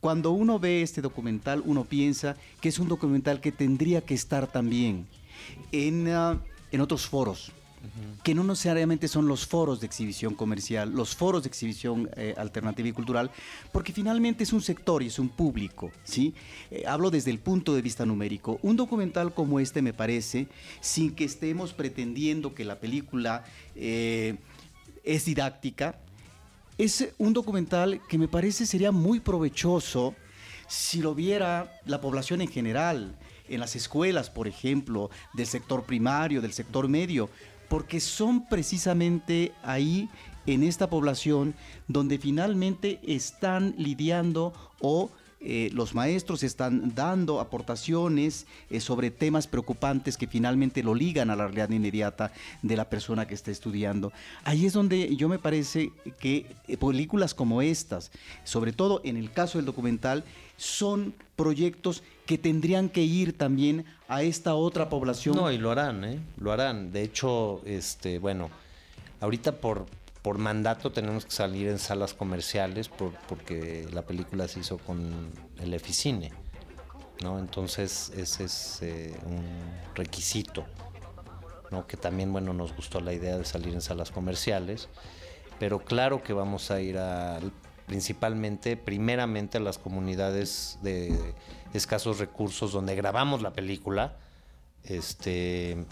[0.00, 4.46] Cuando uno ve este documental, uno piensa que es un documental que tendría que estar
[4.46, 5.06] también
[5.72, 7.52] en, ah, en otros foros,
[8.22, 12.88] que no necesariamente son los foros de exhibición comercial, los foros de exhibición eh, alternativa
[12.88, 13.30] y cultural,
[13.72, 16.34] porque finalmente es un sector y es un público, ¿sí?
[16.70, 18.58] Eh, hablo desde el punto de vista numérico.
[18.62, 20.48] Un documental como este me parece,
[20.80, 23.44] sin que estemos pretendiendo que la película
[23.76, 24.36] eh,
[25.04, 25.98] es didáctica,
[26.78, 30.14] es un documental que me parece sería muy provechoso
[30.66, 33.14] si lo viera la población en general,
[33.48, 37.28] en las escuelas, por ejemplo, del sector primario, del sector medio,
[37.68, 40.08] porque son precisamente ahí
[40.46, 41.54] en esta población
[41.88, 45.10] donde finalmente están lidiando o
[45.46, 51.36] eh, los maestros están dando aportaciones eh, sobre temas preocupantes que finalmente lo ligan a
[51.36, 54.10] la realidad inmediata de la persona que está estudiando.
[54.44, 58.10] Ahí es donde yo me parece que eh, películas como estas,
[58.44, 60.24] sobre todo en el caso del documental,
[60.56, 65.36] son proyectos que tendrían que ir también a esta otra población.
[65.36, 66.20] No, y lo harán, ¿eh?
[66.38, 66.90] Lo harán.
[66.90, 68.48] De hecho, este, bueno,
[69.20, 69.84] ahorita por,
[70.24, 75.74] por mandato tenemos que salir en salas comerciales porque la película se hizo con el
[75.74, 76.32] Eficine,
[77.22, 77.38] ¿no?
[77.38, 79.44] Entonces ese es eh, un
[79.94, 80.64] requisito,
[81.70, 81.86] ¿no?
[81.86, 84.88] Que también, bueno, nos gustó la idea de salir en salas comerciales,
[85.58, 87.52] pero claro que vamos a ir al
[87.84, 91.34] principalmente, primeramente a las comunidades de
[91.74, 94.16] escasos recursos donde grabamos la película.
[94.84, 95.84] Este,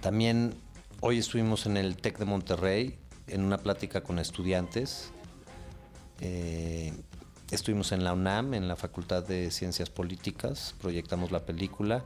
[0.00, 0.54] también
[1.00, 5.10] hoy estuvimos en el TEC de Monterrey en una plática con estudiantes.
[6.20, 6.92] Eh,
[7.50, 12.04] estuvimos en la UNAM, en la Facultad de Ciencias Políticas, proyectamos la película.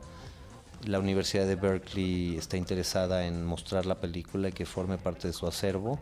[0.87, 5.35] La Universidad de Berkeley está interesada en mostrar la película y que forme parte de
[5.35, 6.01] su acervo.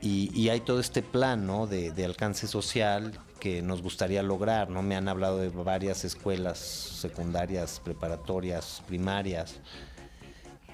[0.00, 4.68] Y, hay todo este plan de, alcance social que nos gustaría lograr.
[4.68, 4.82] ¿no?
[4.82, 9.60] Me han hablado de varias escuelas secundarias, preparatorias, primarias.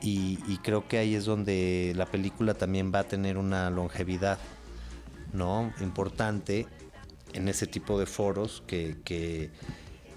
[0.02, 4.38] Y, creo que ahí es donde la película también va a tener una longevidad
[5.32, 5.72] ¿no?
[5.80, 6.66] importante
[7.34, 9.50] en ese tipo de foros que,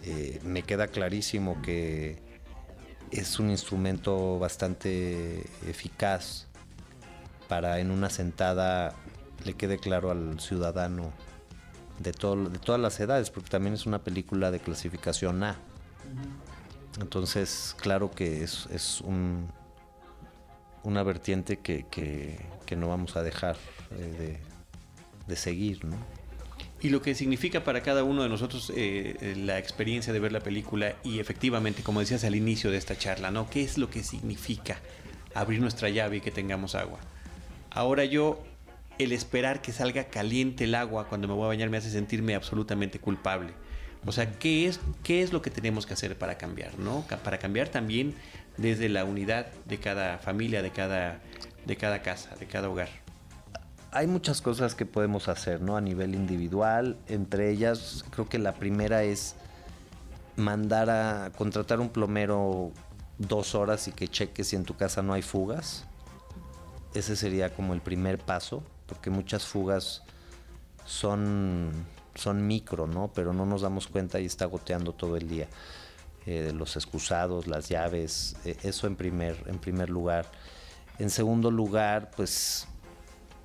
[0.04, 2.18] eh, me queda clarísimo que
[3.12, 6.48] es un instrumento bastante eficaz
[7.48, 8.96] para en una sentada
[9.44, 11.12] le quede claro al ciudadano
[12.00, 15.58] de, todo, de todas las edades, porque también es una película de clasificación A.
[17.00, 19.48] Entonces, claro que es, un,
[20.84, 23.56] una vertiente que, no vamos a dejar
[24.00, 24.40] eh,
[25.28, 25.96] de, seguir, ¿no?
[26.82, 30.32] Y lo que significa para cada uno de nosotros eh, eh, la experiencia de ver
[30.32, 33.48] la película y efectivamente, como decías al inicio de esta charla, ¿no?
[33.48, 34.80] ¿Qué es lo que significa
[35.36, 37.00] abrir nuestra llave y que tengamos agua?
[37.70, 38.44] Ahora yo
[38.98, 42.34] el esperar que salga caliente el agua cuando me voy a bañar me hace sentirme
[42.34, 43.54] absolutamente culpable.
[44.06, 46.78] O sea, ¿qué es, qué es lo que tenemos que hacer para cambiar?
[46.78, 47.06] ¿no?
[47.24, 48.16] Para cambiar también
[48.58, 51.20] desde la unidad de cada familia, de cada,
[51.66, 52.90] de cada casa, de cada hogar.
[53.92, 55.78] Hay muchas cosas que podemos hacer, ¿no?
[55.78, 56.98] A nivel individual.
[57.08, 59.36] Entre ellas, creo que la primera es
[60.36, 62.72] mandar a contratar un plomero
[63.20, 65.86] dos horas y que cheque si en tu casa no hay fugas.
[66.96, 70.04] Ese sería como el primer paso porque muchas fugas
[70.86, 71.72] son,
[72.16, 73.12] son micro, ¿no?
[73.14, 75.48] Pero no nos damos cuenta y está goteando todo el día.
[76.26, 80.32] Eh, los excusados, las llaves, eh, eso en primer, en primer lugar.
[81.00, 82.68] En segundo lugar, pues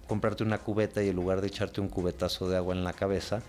[0.06, 3.42] comprarte una cubeta y en lugar de echarte un cubetazo de agua en la cabeza,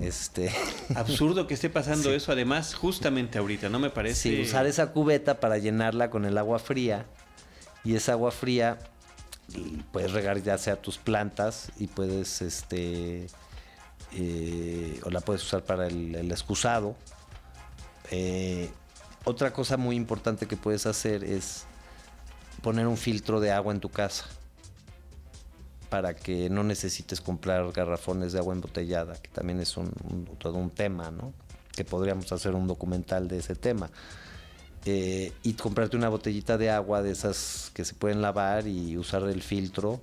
[0.00, 0.50] este
[0.94, 4.30] absurdo que esté pasando eso además justamente ahorita, ¿no me parece?
[4.30, 7.06] Sí, usar esa cubeta para llenarla con el agua fría
[7.84, 8.78] y esa agua fría
[9.92, 13.26] puedes regar ya sea tus plantas y puedes este
[14.16, 16.96] eh, o la puedes usar para el, excusado.
[18.16, 18.70] Eh,
[19.24, 21.64] otra cosa muy importante que puedes hacer es
[22.62, 24.26] poner un filtro de agua en tu casa
[25.88, 29.90] para que no necesites comprar garrafones de agua embotellada, que también es un,
[30.38, 31.32] todo un tema, ¿no?
[31.74, 33.90] Que podríamos hacer un documental de ese tema.
[34.84, 39.24] Eh, y comprarte una botellita de agua de esas que se pueden lavar y usar
[39.24, 39.98] el filtro,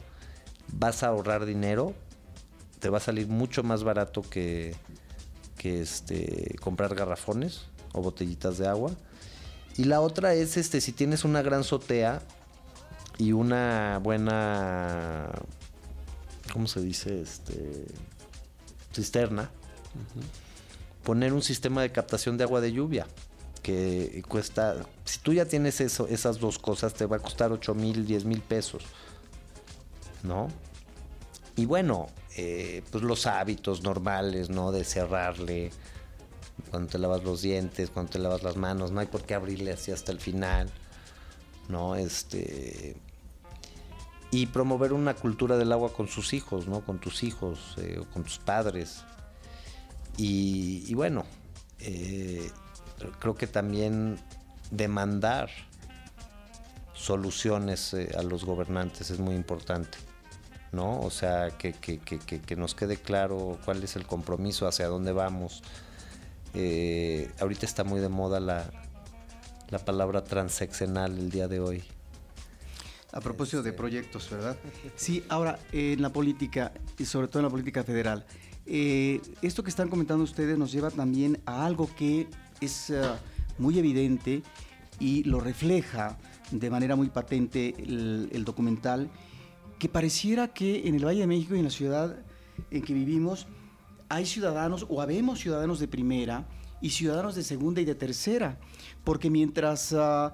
[0.74, 1.94] vas a ahorrar dinero,
[2.80, 4.76] te va a salir mucho más barato que,
[5.58, 8.92] que este, comprar garrafones o botellitas de agua.
[9.78, 12.22] Y la otra es este, si tienes una gran azotea
[13.18, 15.30] y una buena
[16.52, 17.22] ¿cómo se dice?
[17.22, 17.86] Este
[18.94, 19.50] cisterna.
[21.04, 23.08] Poner un sistema de captación de agua de lluvia
[23.64, 24.76] que cuesta,
[25.06, 28.26] si tú ya tienes eso, esas dos cosas, te va a costar 8 mil, 10
[28.26, 28.84] mil pesos,
[30.24, 30.48] ¿no?
[31.56, 34.72] Y bueno, eh, pues los hábitos normales, ¿no?
[34.72, 35.72] De cerrarle
[36.70, 39.72] cuando te lavas los dientes, cuando te lavas las manos, no hay por qué abrirle
[39.72, 40.70] así hasta el final,
[41.70, 41.96] ¿no?
[41.96, 42.96] Este.
[44.32, 46.82] Y promover una cultura del agua con sus hijos, ¿no?
[46.82, 49.04] Con tus hijos eh, o con tus padres.
[50.18, 51.26] Y, bueno,
[51.80, 52.52] eh,
[53.20, 54.20] creo que también
[54.70, 55.50] demandar
[56.94, 59.98] soluciones a los gobernantes es muy importante.
[60.72, 61.02] ¿no?
[61.02, 65.12] O sea, que, que, que, que, nos quede claro cuál es el compromiso, hacia dónde
[65.12, 65.64] vamos.
[66.54, 68.70] Eh, ahorita está muy de moda la,
[69.70, 71.84] la palabra transeccional el día de hoy.
[73.14, 73.78] A propósito de este.
[73.78, 74.58] proyectos, ¿verdad?
[74.96, 78.26] Sí, ahora, en la política, y sobre todo en la política federal,
[78.66, 82.28] eh, esto que están comentando ustedes nos lleva también a algo que
[82.62, 83.02] es eh,
[83.58, 84.44] muy evidente
[85.00, 86.18] y lo refleja
[86.52, 89.10] de manera muy patente el, el documental,
[89.80, 92.18] que pareciera que en el Valle de México y en la ciudad
[92.70, 93.48] en que vivimos
[94.12, 96.46] hay ciudadanos o habemos ciudadanos de primera
[96.82, 98.60] y ciudadanos de segunda y de tercera,
[99.06, 100.34] porque mientras ah,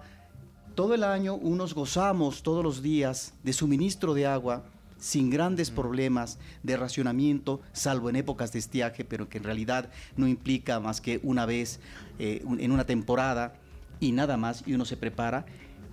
[0.73, 4.65] todo el año unos gozamos todos los días de suministro de agua,
[4.97, 10.27] sin grandes problemas de racionamiento, salvo en épocas de estiaje, pero que en realidad no
[10.27, 11.79] implica más que una vez
[12.17, 13.53] eh, en una temporada
[13.99, 15.45] y nada más, y uno se prepara.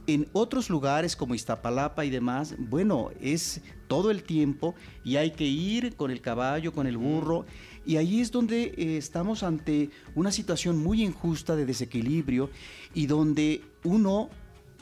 [0.07, 5.45] En otros lugares como Iztapalapa y demás, bueno, es todo el tiempo y hay que
[5.45, 7.47] ir con el caballo, con el burro.
[7.87, 12.51] Y ahí es donde eh, estamos ante una situación muy injusta de desequilibrio
[12.95, 14.31] y donde uno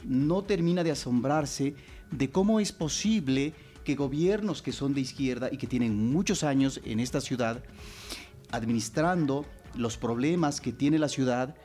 [0.05, 1.75] no termina de asombrarse
[2.11, 6.79] de cómo es posible que gobiernos que son de izquierda y que tienen muchos años
[6.85, 7.63] en esta ciudad,
[8.51, 11.55] administrando los problemas que tiene la ciudad,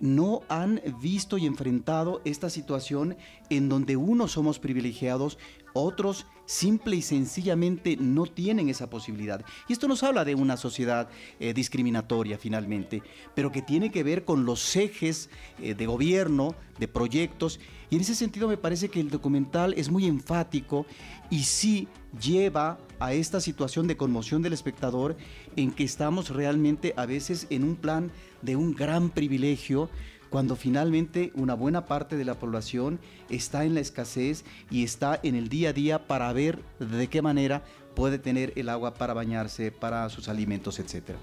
[0.00, 3.16] no han visto y enfrentado esta situación
[3.50, 5.38] en donde unos somos privilegiados,
[5.72, 9.44] otros simple y sencillamente no tienen esa posibilidad.
[9.68, 11.08] Y esto nos habla de una sociedad
[11.40, 13.02] eh, discriminatoria finalmente,
[13.34, 15.28] pero que tiene que ver con los ejes
[15.60, 19.90] eh, de gobierno, de proyectos, y en ese sentido me parece que el documental es
[19.90, 20.86] muy enfático
[21.30, 21.88] y sí
[22.20, 25.16] lleva a esta situación de conmoción del espectador
[25.56, 28.10] en que estamos realmente a veces en un plan
[28.42, 29.90] de un gran privilegio
[30.30, 35.34] cuando finalmente una buena parte de la población está en la escasez y está en
[35.34, 37.62] el día a día para ver de qué manera
[37.94, 41.16] puede tener el agua para bañarse, para sus alimentos, etc.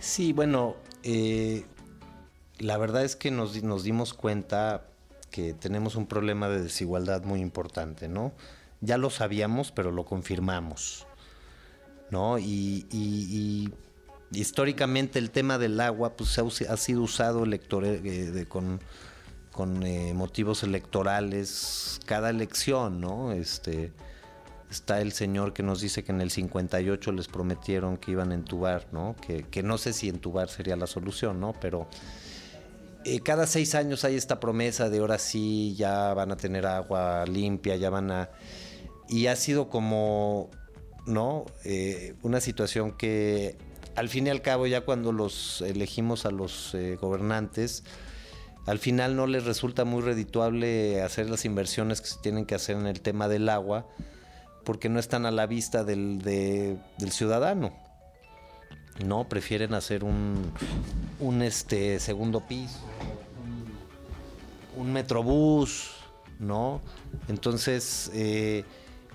[0.00, 1.64] Sí, bueno, eh,
[2.58, 4.86] la verdad es que nos, nos dimos cuenta
[5.30, 8.32] que tenemos un problema de desigualdad muy importante, ¿no?
[8.80, 11.06] Ya lo sabíamos, pero lo confirmamos,
[12.10, 12.38] ¿no?
[12.38, 13.70] y
[14.32, 18.80] históricamente el tema del agua pues, ha, sido usado eh, con,
[19.52, 23.32] con eh, motivos electorales cada elección, ¿no?
[23.32, 23.92] Este,
[24.70, 28.34] está el señor que nos dice que en el 58 les prometieron que iban a
[28.34, 29.16] entubar, ¿no?
[29.26, 31.54] Que, que no sé si entubar sería la solución, ¿no?
[31.60, 31.88] Pero
[33.04, 37.24] eh, cada seis años hay esta promesa de ahora sí ya van a tener agua
[37.26, 38.30] limpia, ya van a...
[39.08, 40.50] Y ha sido como,
[41.04, 41.46] ¿no?
[42.22, 43.58] una situación que
[43.96, 47.84] al fin y al cabo, ya cuando los elegimos a los eh, gobernantes,
[48.66, 52.76] al final no les resulta muy redituable hacer las inversiones que se tienen que hacer
[52.76, 53.86] en el tema del agua,
[54.64, 56.78] porque no están a la vista del,
[57.10, 57.72] ciudadano.
[59.04, 60.52] No, prefieren hacer un,
[61.20, 62.78] un este, segundo piso,
[64.76, 65.92] un, metrobús,
[66.38, 66.82] ¿no?
[67.28, 68.64] Entonces, eh,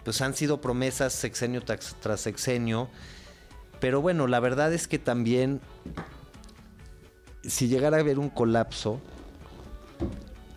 [0.04, 2.90] pues han sido promesas sexenio tras sexenio,
[3.86, 5.62] pero bueno, la verdad es que también,
[7.44, 9.00] si llegara a haber un colapso,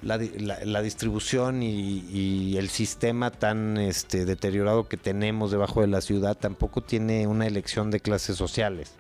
[0.01, 5.83] la, di- la- la distribución y, y el sistema tan este, deteriorado que tenemos debajo
[5.83, 8.93] de la ciudad tampoco tiene una elección de clases sociales.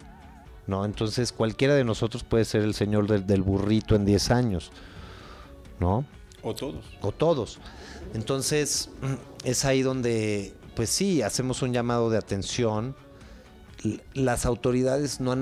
[0.66, 0.84] ¿no?
[0.84, 4.72] Entonces cualquiera de nosotros puede ser el señor del, del burrito en 10 años.
[5.80, 6.04] ¿no?
[6.42, 6.84] O todos.
[7.00, 7.60] o todos.
[8.12, 8.90] Entonces,
[9.42, 12.94] es ahí donde, pues sí, hacemos un llamado de atención.
[14.14, 15.40] Las autoridades no han,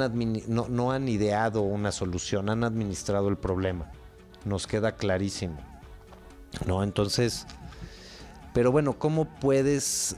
[0.49, 3.91] no, no han ideado una solución, han administrado el problema.
[4.45, 5.57] Nos queda clarísimo.
[6.66, 6.82] ¿No?
[6.82, 7.47] Entonces,
[8.57, 10.16] pero bueno, ¿cómo puedes...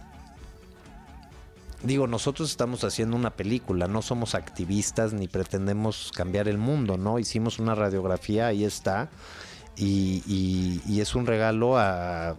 [1.83, 7.21] Digo, nosotros estamos haciendo una película, no somos activistas ni pretendemos cambiar el mundo, ¿no?
[7.21, 9.09] Hicimos una radiografía, ahí está,
[9.77, 12.37] y, es un regalo a,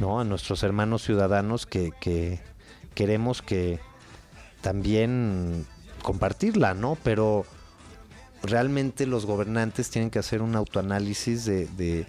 [0.00, 0.18] ¿no?
[0.18, 2.40] a nuestros hermanos ciudadanos que
[2.94, 3.80] queremos que
[4.62, 5.66] también
[6.02, 6.96] compartirla, ¿no?
[7.02, 7.44] Pero
[8.42, 12.06] realmente los gobernantes tienen que hacer un autoanálisis de, de-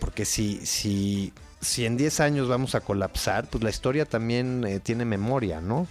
[0.00, 4.80] porque si, si, si en 10 años vamos a colapsar, pues la historia también eh,
[4.80, 5.86] tiene memoria, ¿no?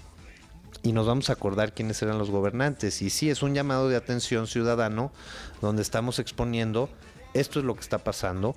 [0.84, 3.02] Y nos vamos a acordar quiénes eran los gobernantes.
[3.02, 5.12] Y sí, es un llamado de atención ciudadano
[5.62, 6.90] donde estamos exponiendo
[7.34, 8.56] esto es lo que está pasando,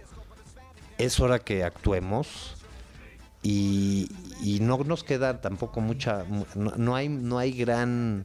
[0.99, 2.55] es hora que actuemos
[3.43, 4.11] y,
[4.43, 8.24] y no nos queda tampoco mucha, mu- no, no hay, no hay gran,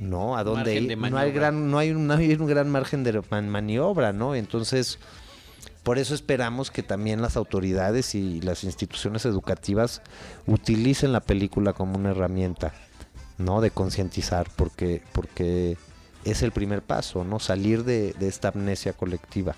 [0.00, 3.04] no, a dónde ir, no hay gran, no hay, un- no hay un gran margen
[3.04, 4.34] de man- maniobra, ¿no?
[4.34, 4.98] Entonces,
[5.82, 10.02] por eso esperamos que también las autoridades y las instituciones educativas
[10.46, 12.72] utilicen la película como una herramienta,
[13.38, 13.60] ¿no?
[13.60, 15.76] De concientizar, porque, porque
[16.24, 17.40] es el primer paso, ¿no?
[17.40, 19.56] Salir de, de esta amnesia colectiva.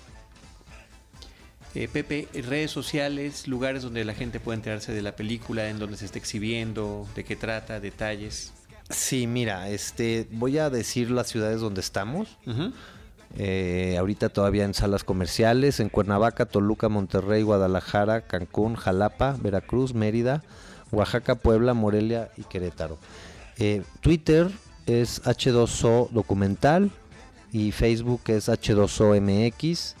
[1.75, 5.97] Eh, Pepe, redes sociales, lugares donde la gente puede enterarse de la película, en donde
[5.97, 8.53] se está exhibiendo, de qué trata, detalles.
[8.89, 12.37] Sí, mira, este, voy a decir las ciudades donde estamos.
[13.37, 20.43] Eh, ahorita todavía en salas comerciales, en Cuernavaca, Toluca, Monterrey, Guadalajara, Cancún, Jalapa, Veracruz, Mérida,
[20.91, 22.97] Oaxaca, Puebla, Morelia y Querétaro.
[23.57, 24.49] Eh, Twitter
[24.85, 26.89] es H2O Documental
[27.51, 29.95] y Facebook es H2O MX.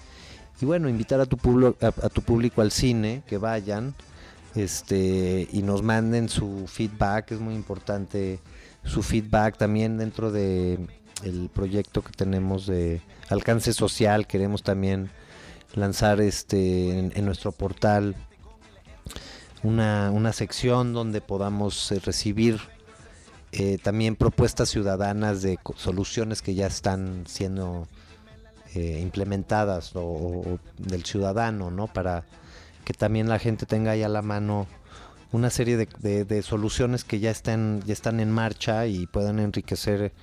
[0.61, 3.93] Y bueno, invitar a tu, publo- a, tu público al cine, que vayan
[4.55, 8.39] este, y nos manden su feedback, es muy importante
[8.83, 9.57] su feedback.
[9.57, 10.79] También dentro de
[11.23, 15.09] el proyecto que tenemos de alcance social, queremos también
[15.73, 18.15] lanzar este en, nuestro portal
[19.63, 22.59] una, una sección donde podamos eh, recibir
[23.51, 27.87] eh, también propuestas ciudadanas de soluciones que ya están siendo
[28.75, 31.87] eh, implementadas o, del ciudadano, ¿no?
[31.87, 32.25] Para
[32.83, 34.67] que también la gente tenga ahí a la mano
[35.31, 39.39] una serie de, de- de soluciones que ya están, ya están en marcha y puedan
[39.39, 40.13] enriquecer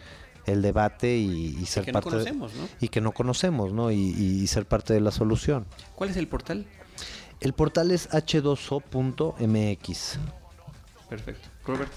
[0.46, 2.68] el debate y, y ser que no parte de- conocemos, ¿no?
[2.80, 3.90] y que no conocemos, ¿no?
[3.90, 5.66] Y, y ser parte de la solución.
[5.94, 6.66] ¿Cuál es el portal?
[7.40, 10.18] El portal es h2o.mx.
[11.08, 11.48] Perfecto.
[11.66, 11.90] Robert.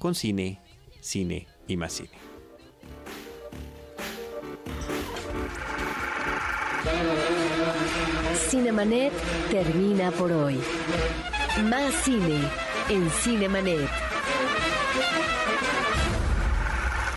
[0.00, 0.60] con cine,
[1.00, 2.10] cine y más cine.
[8.48, 9.12] Cinemanet
[9.52, 10.58] termina por hoy.
[11.70, 12.40] Más cine
[12.88, 14.03] en Cinemanet.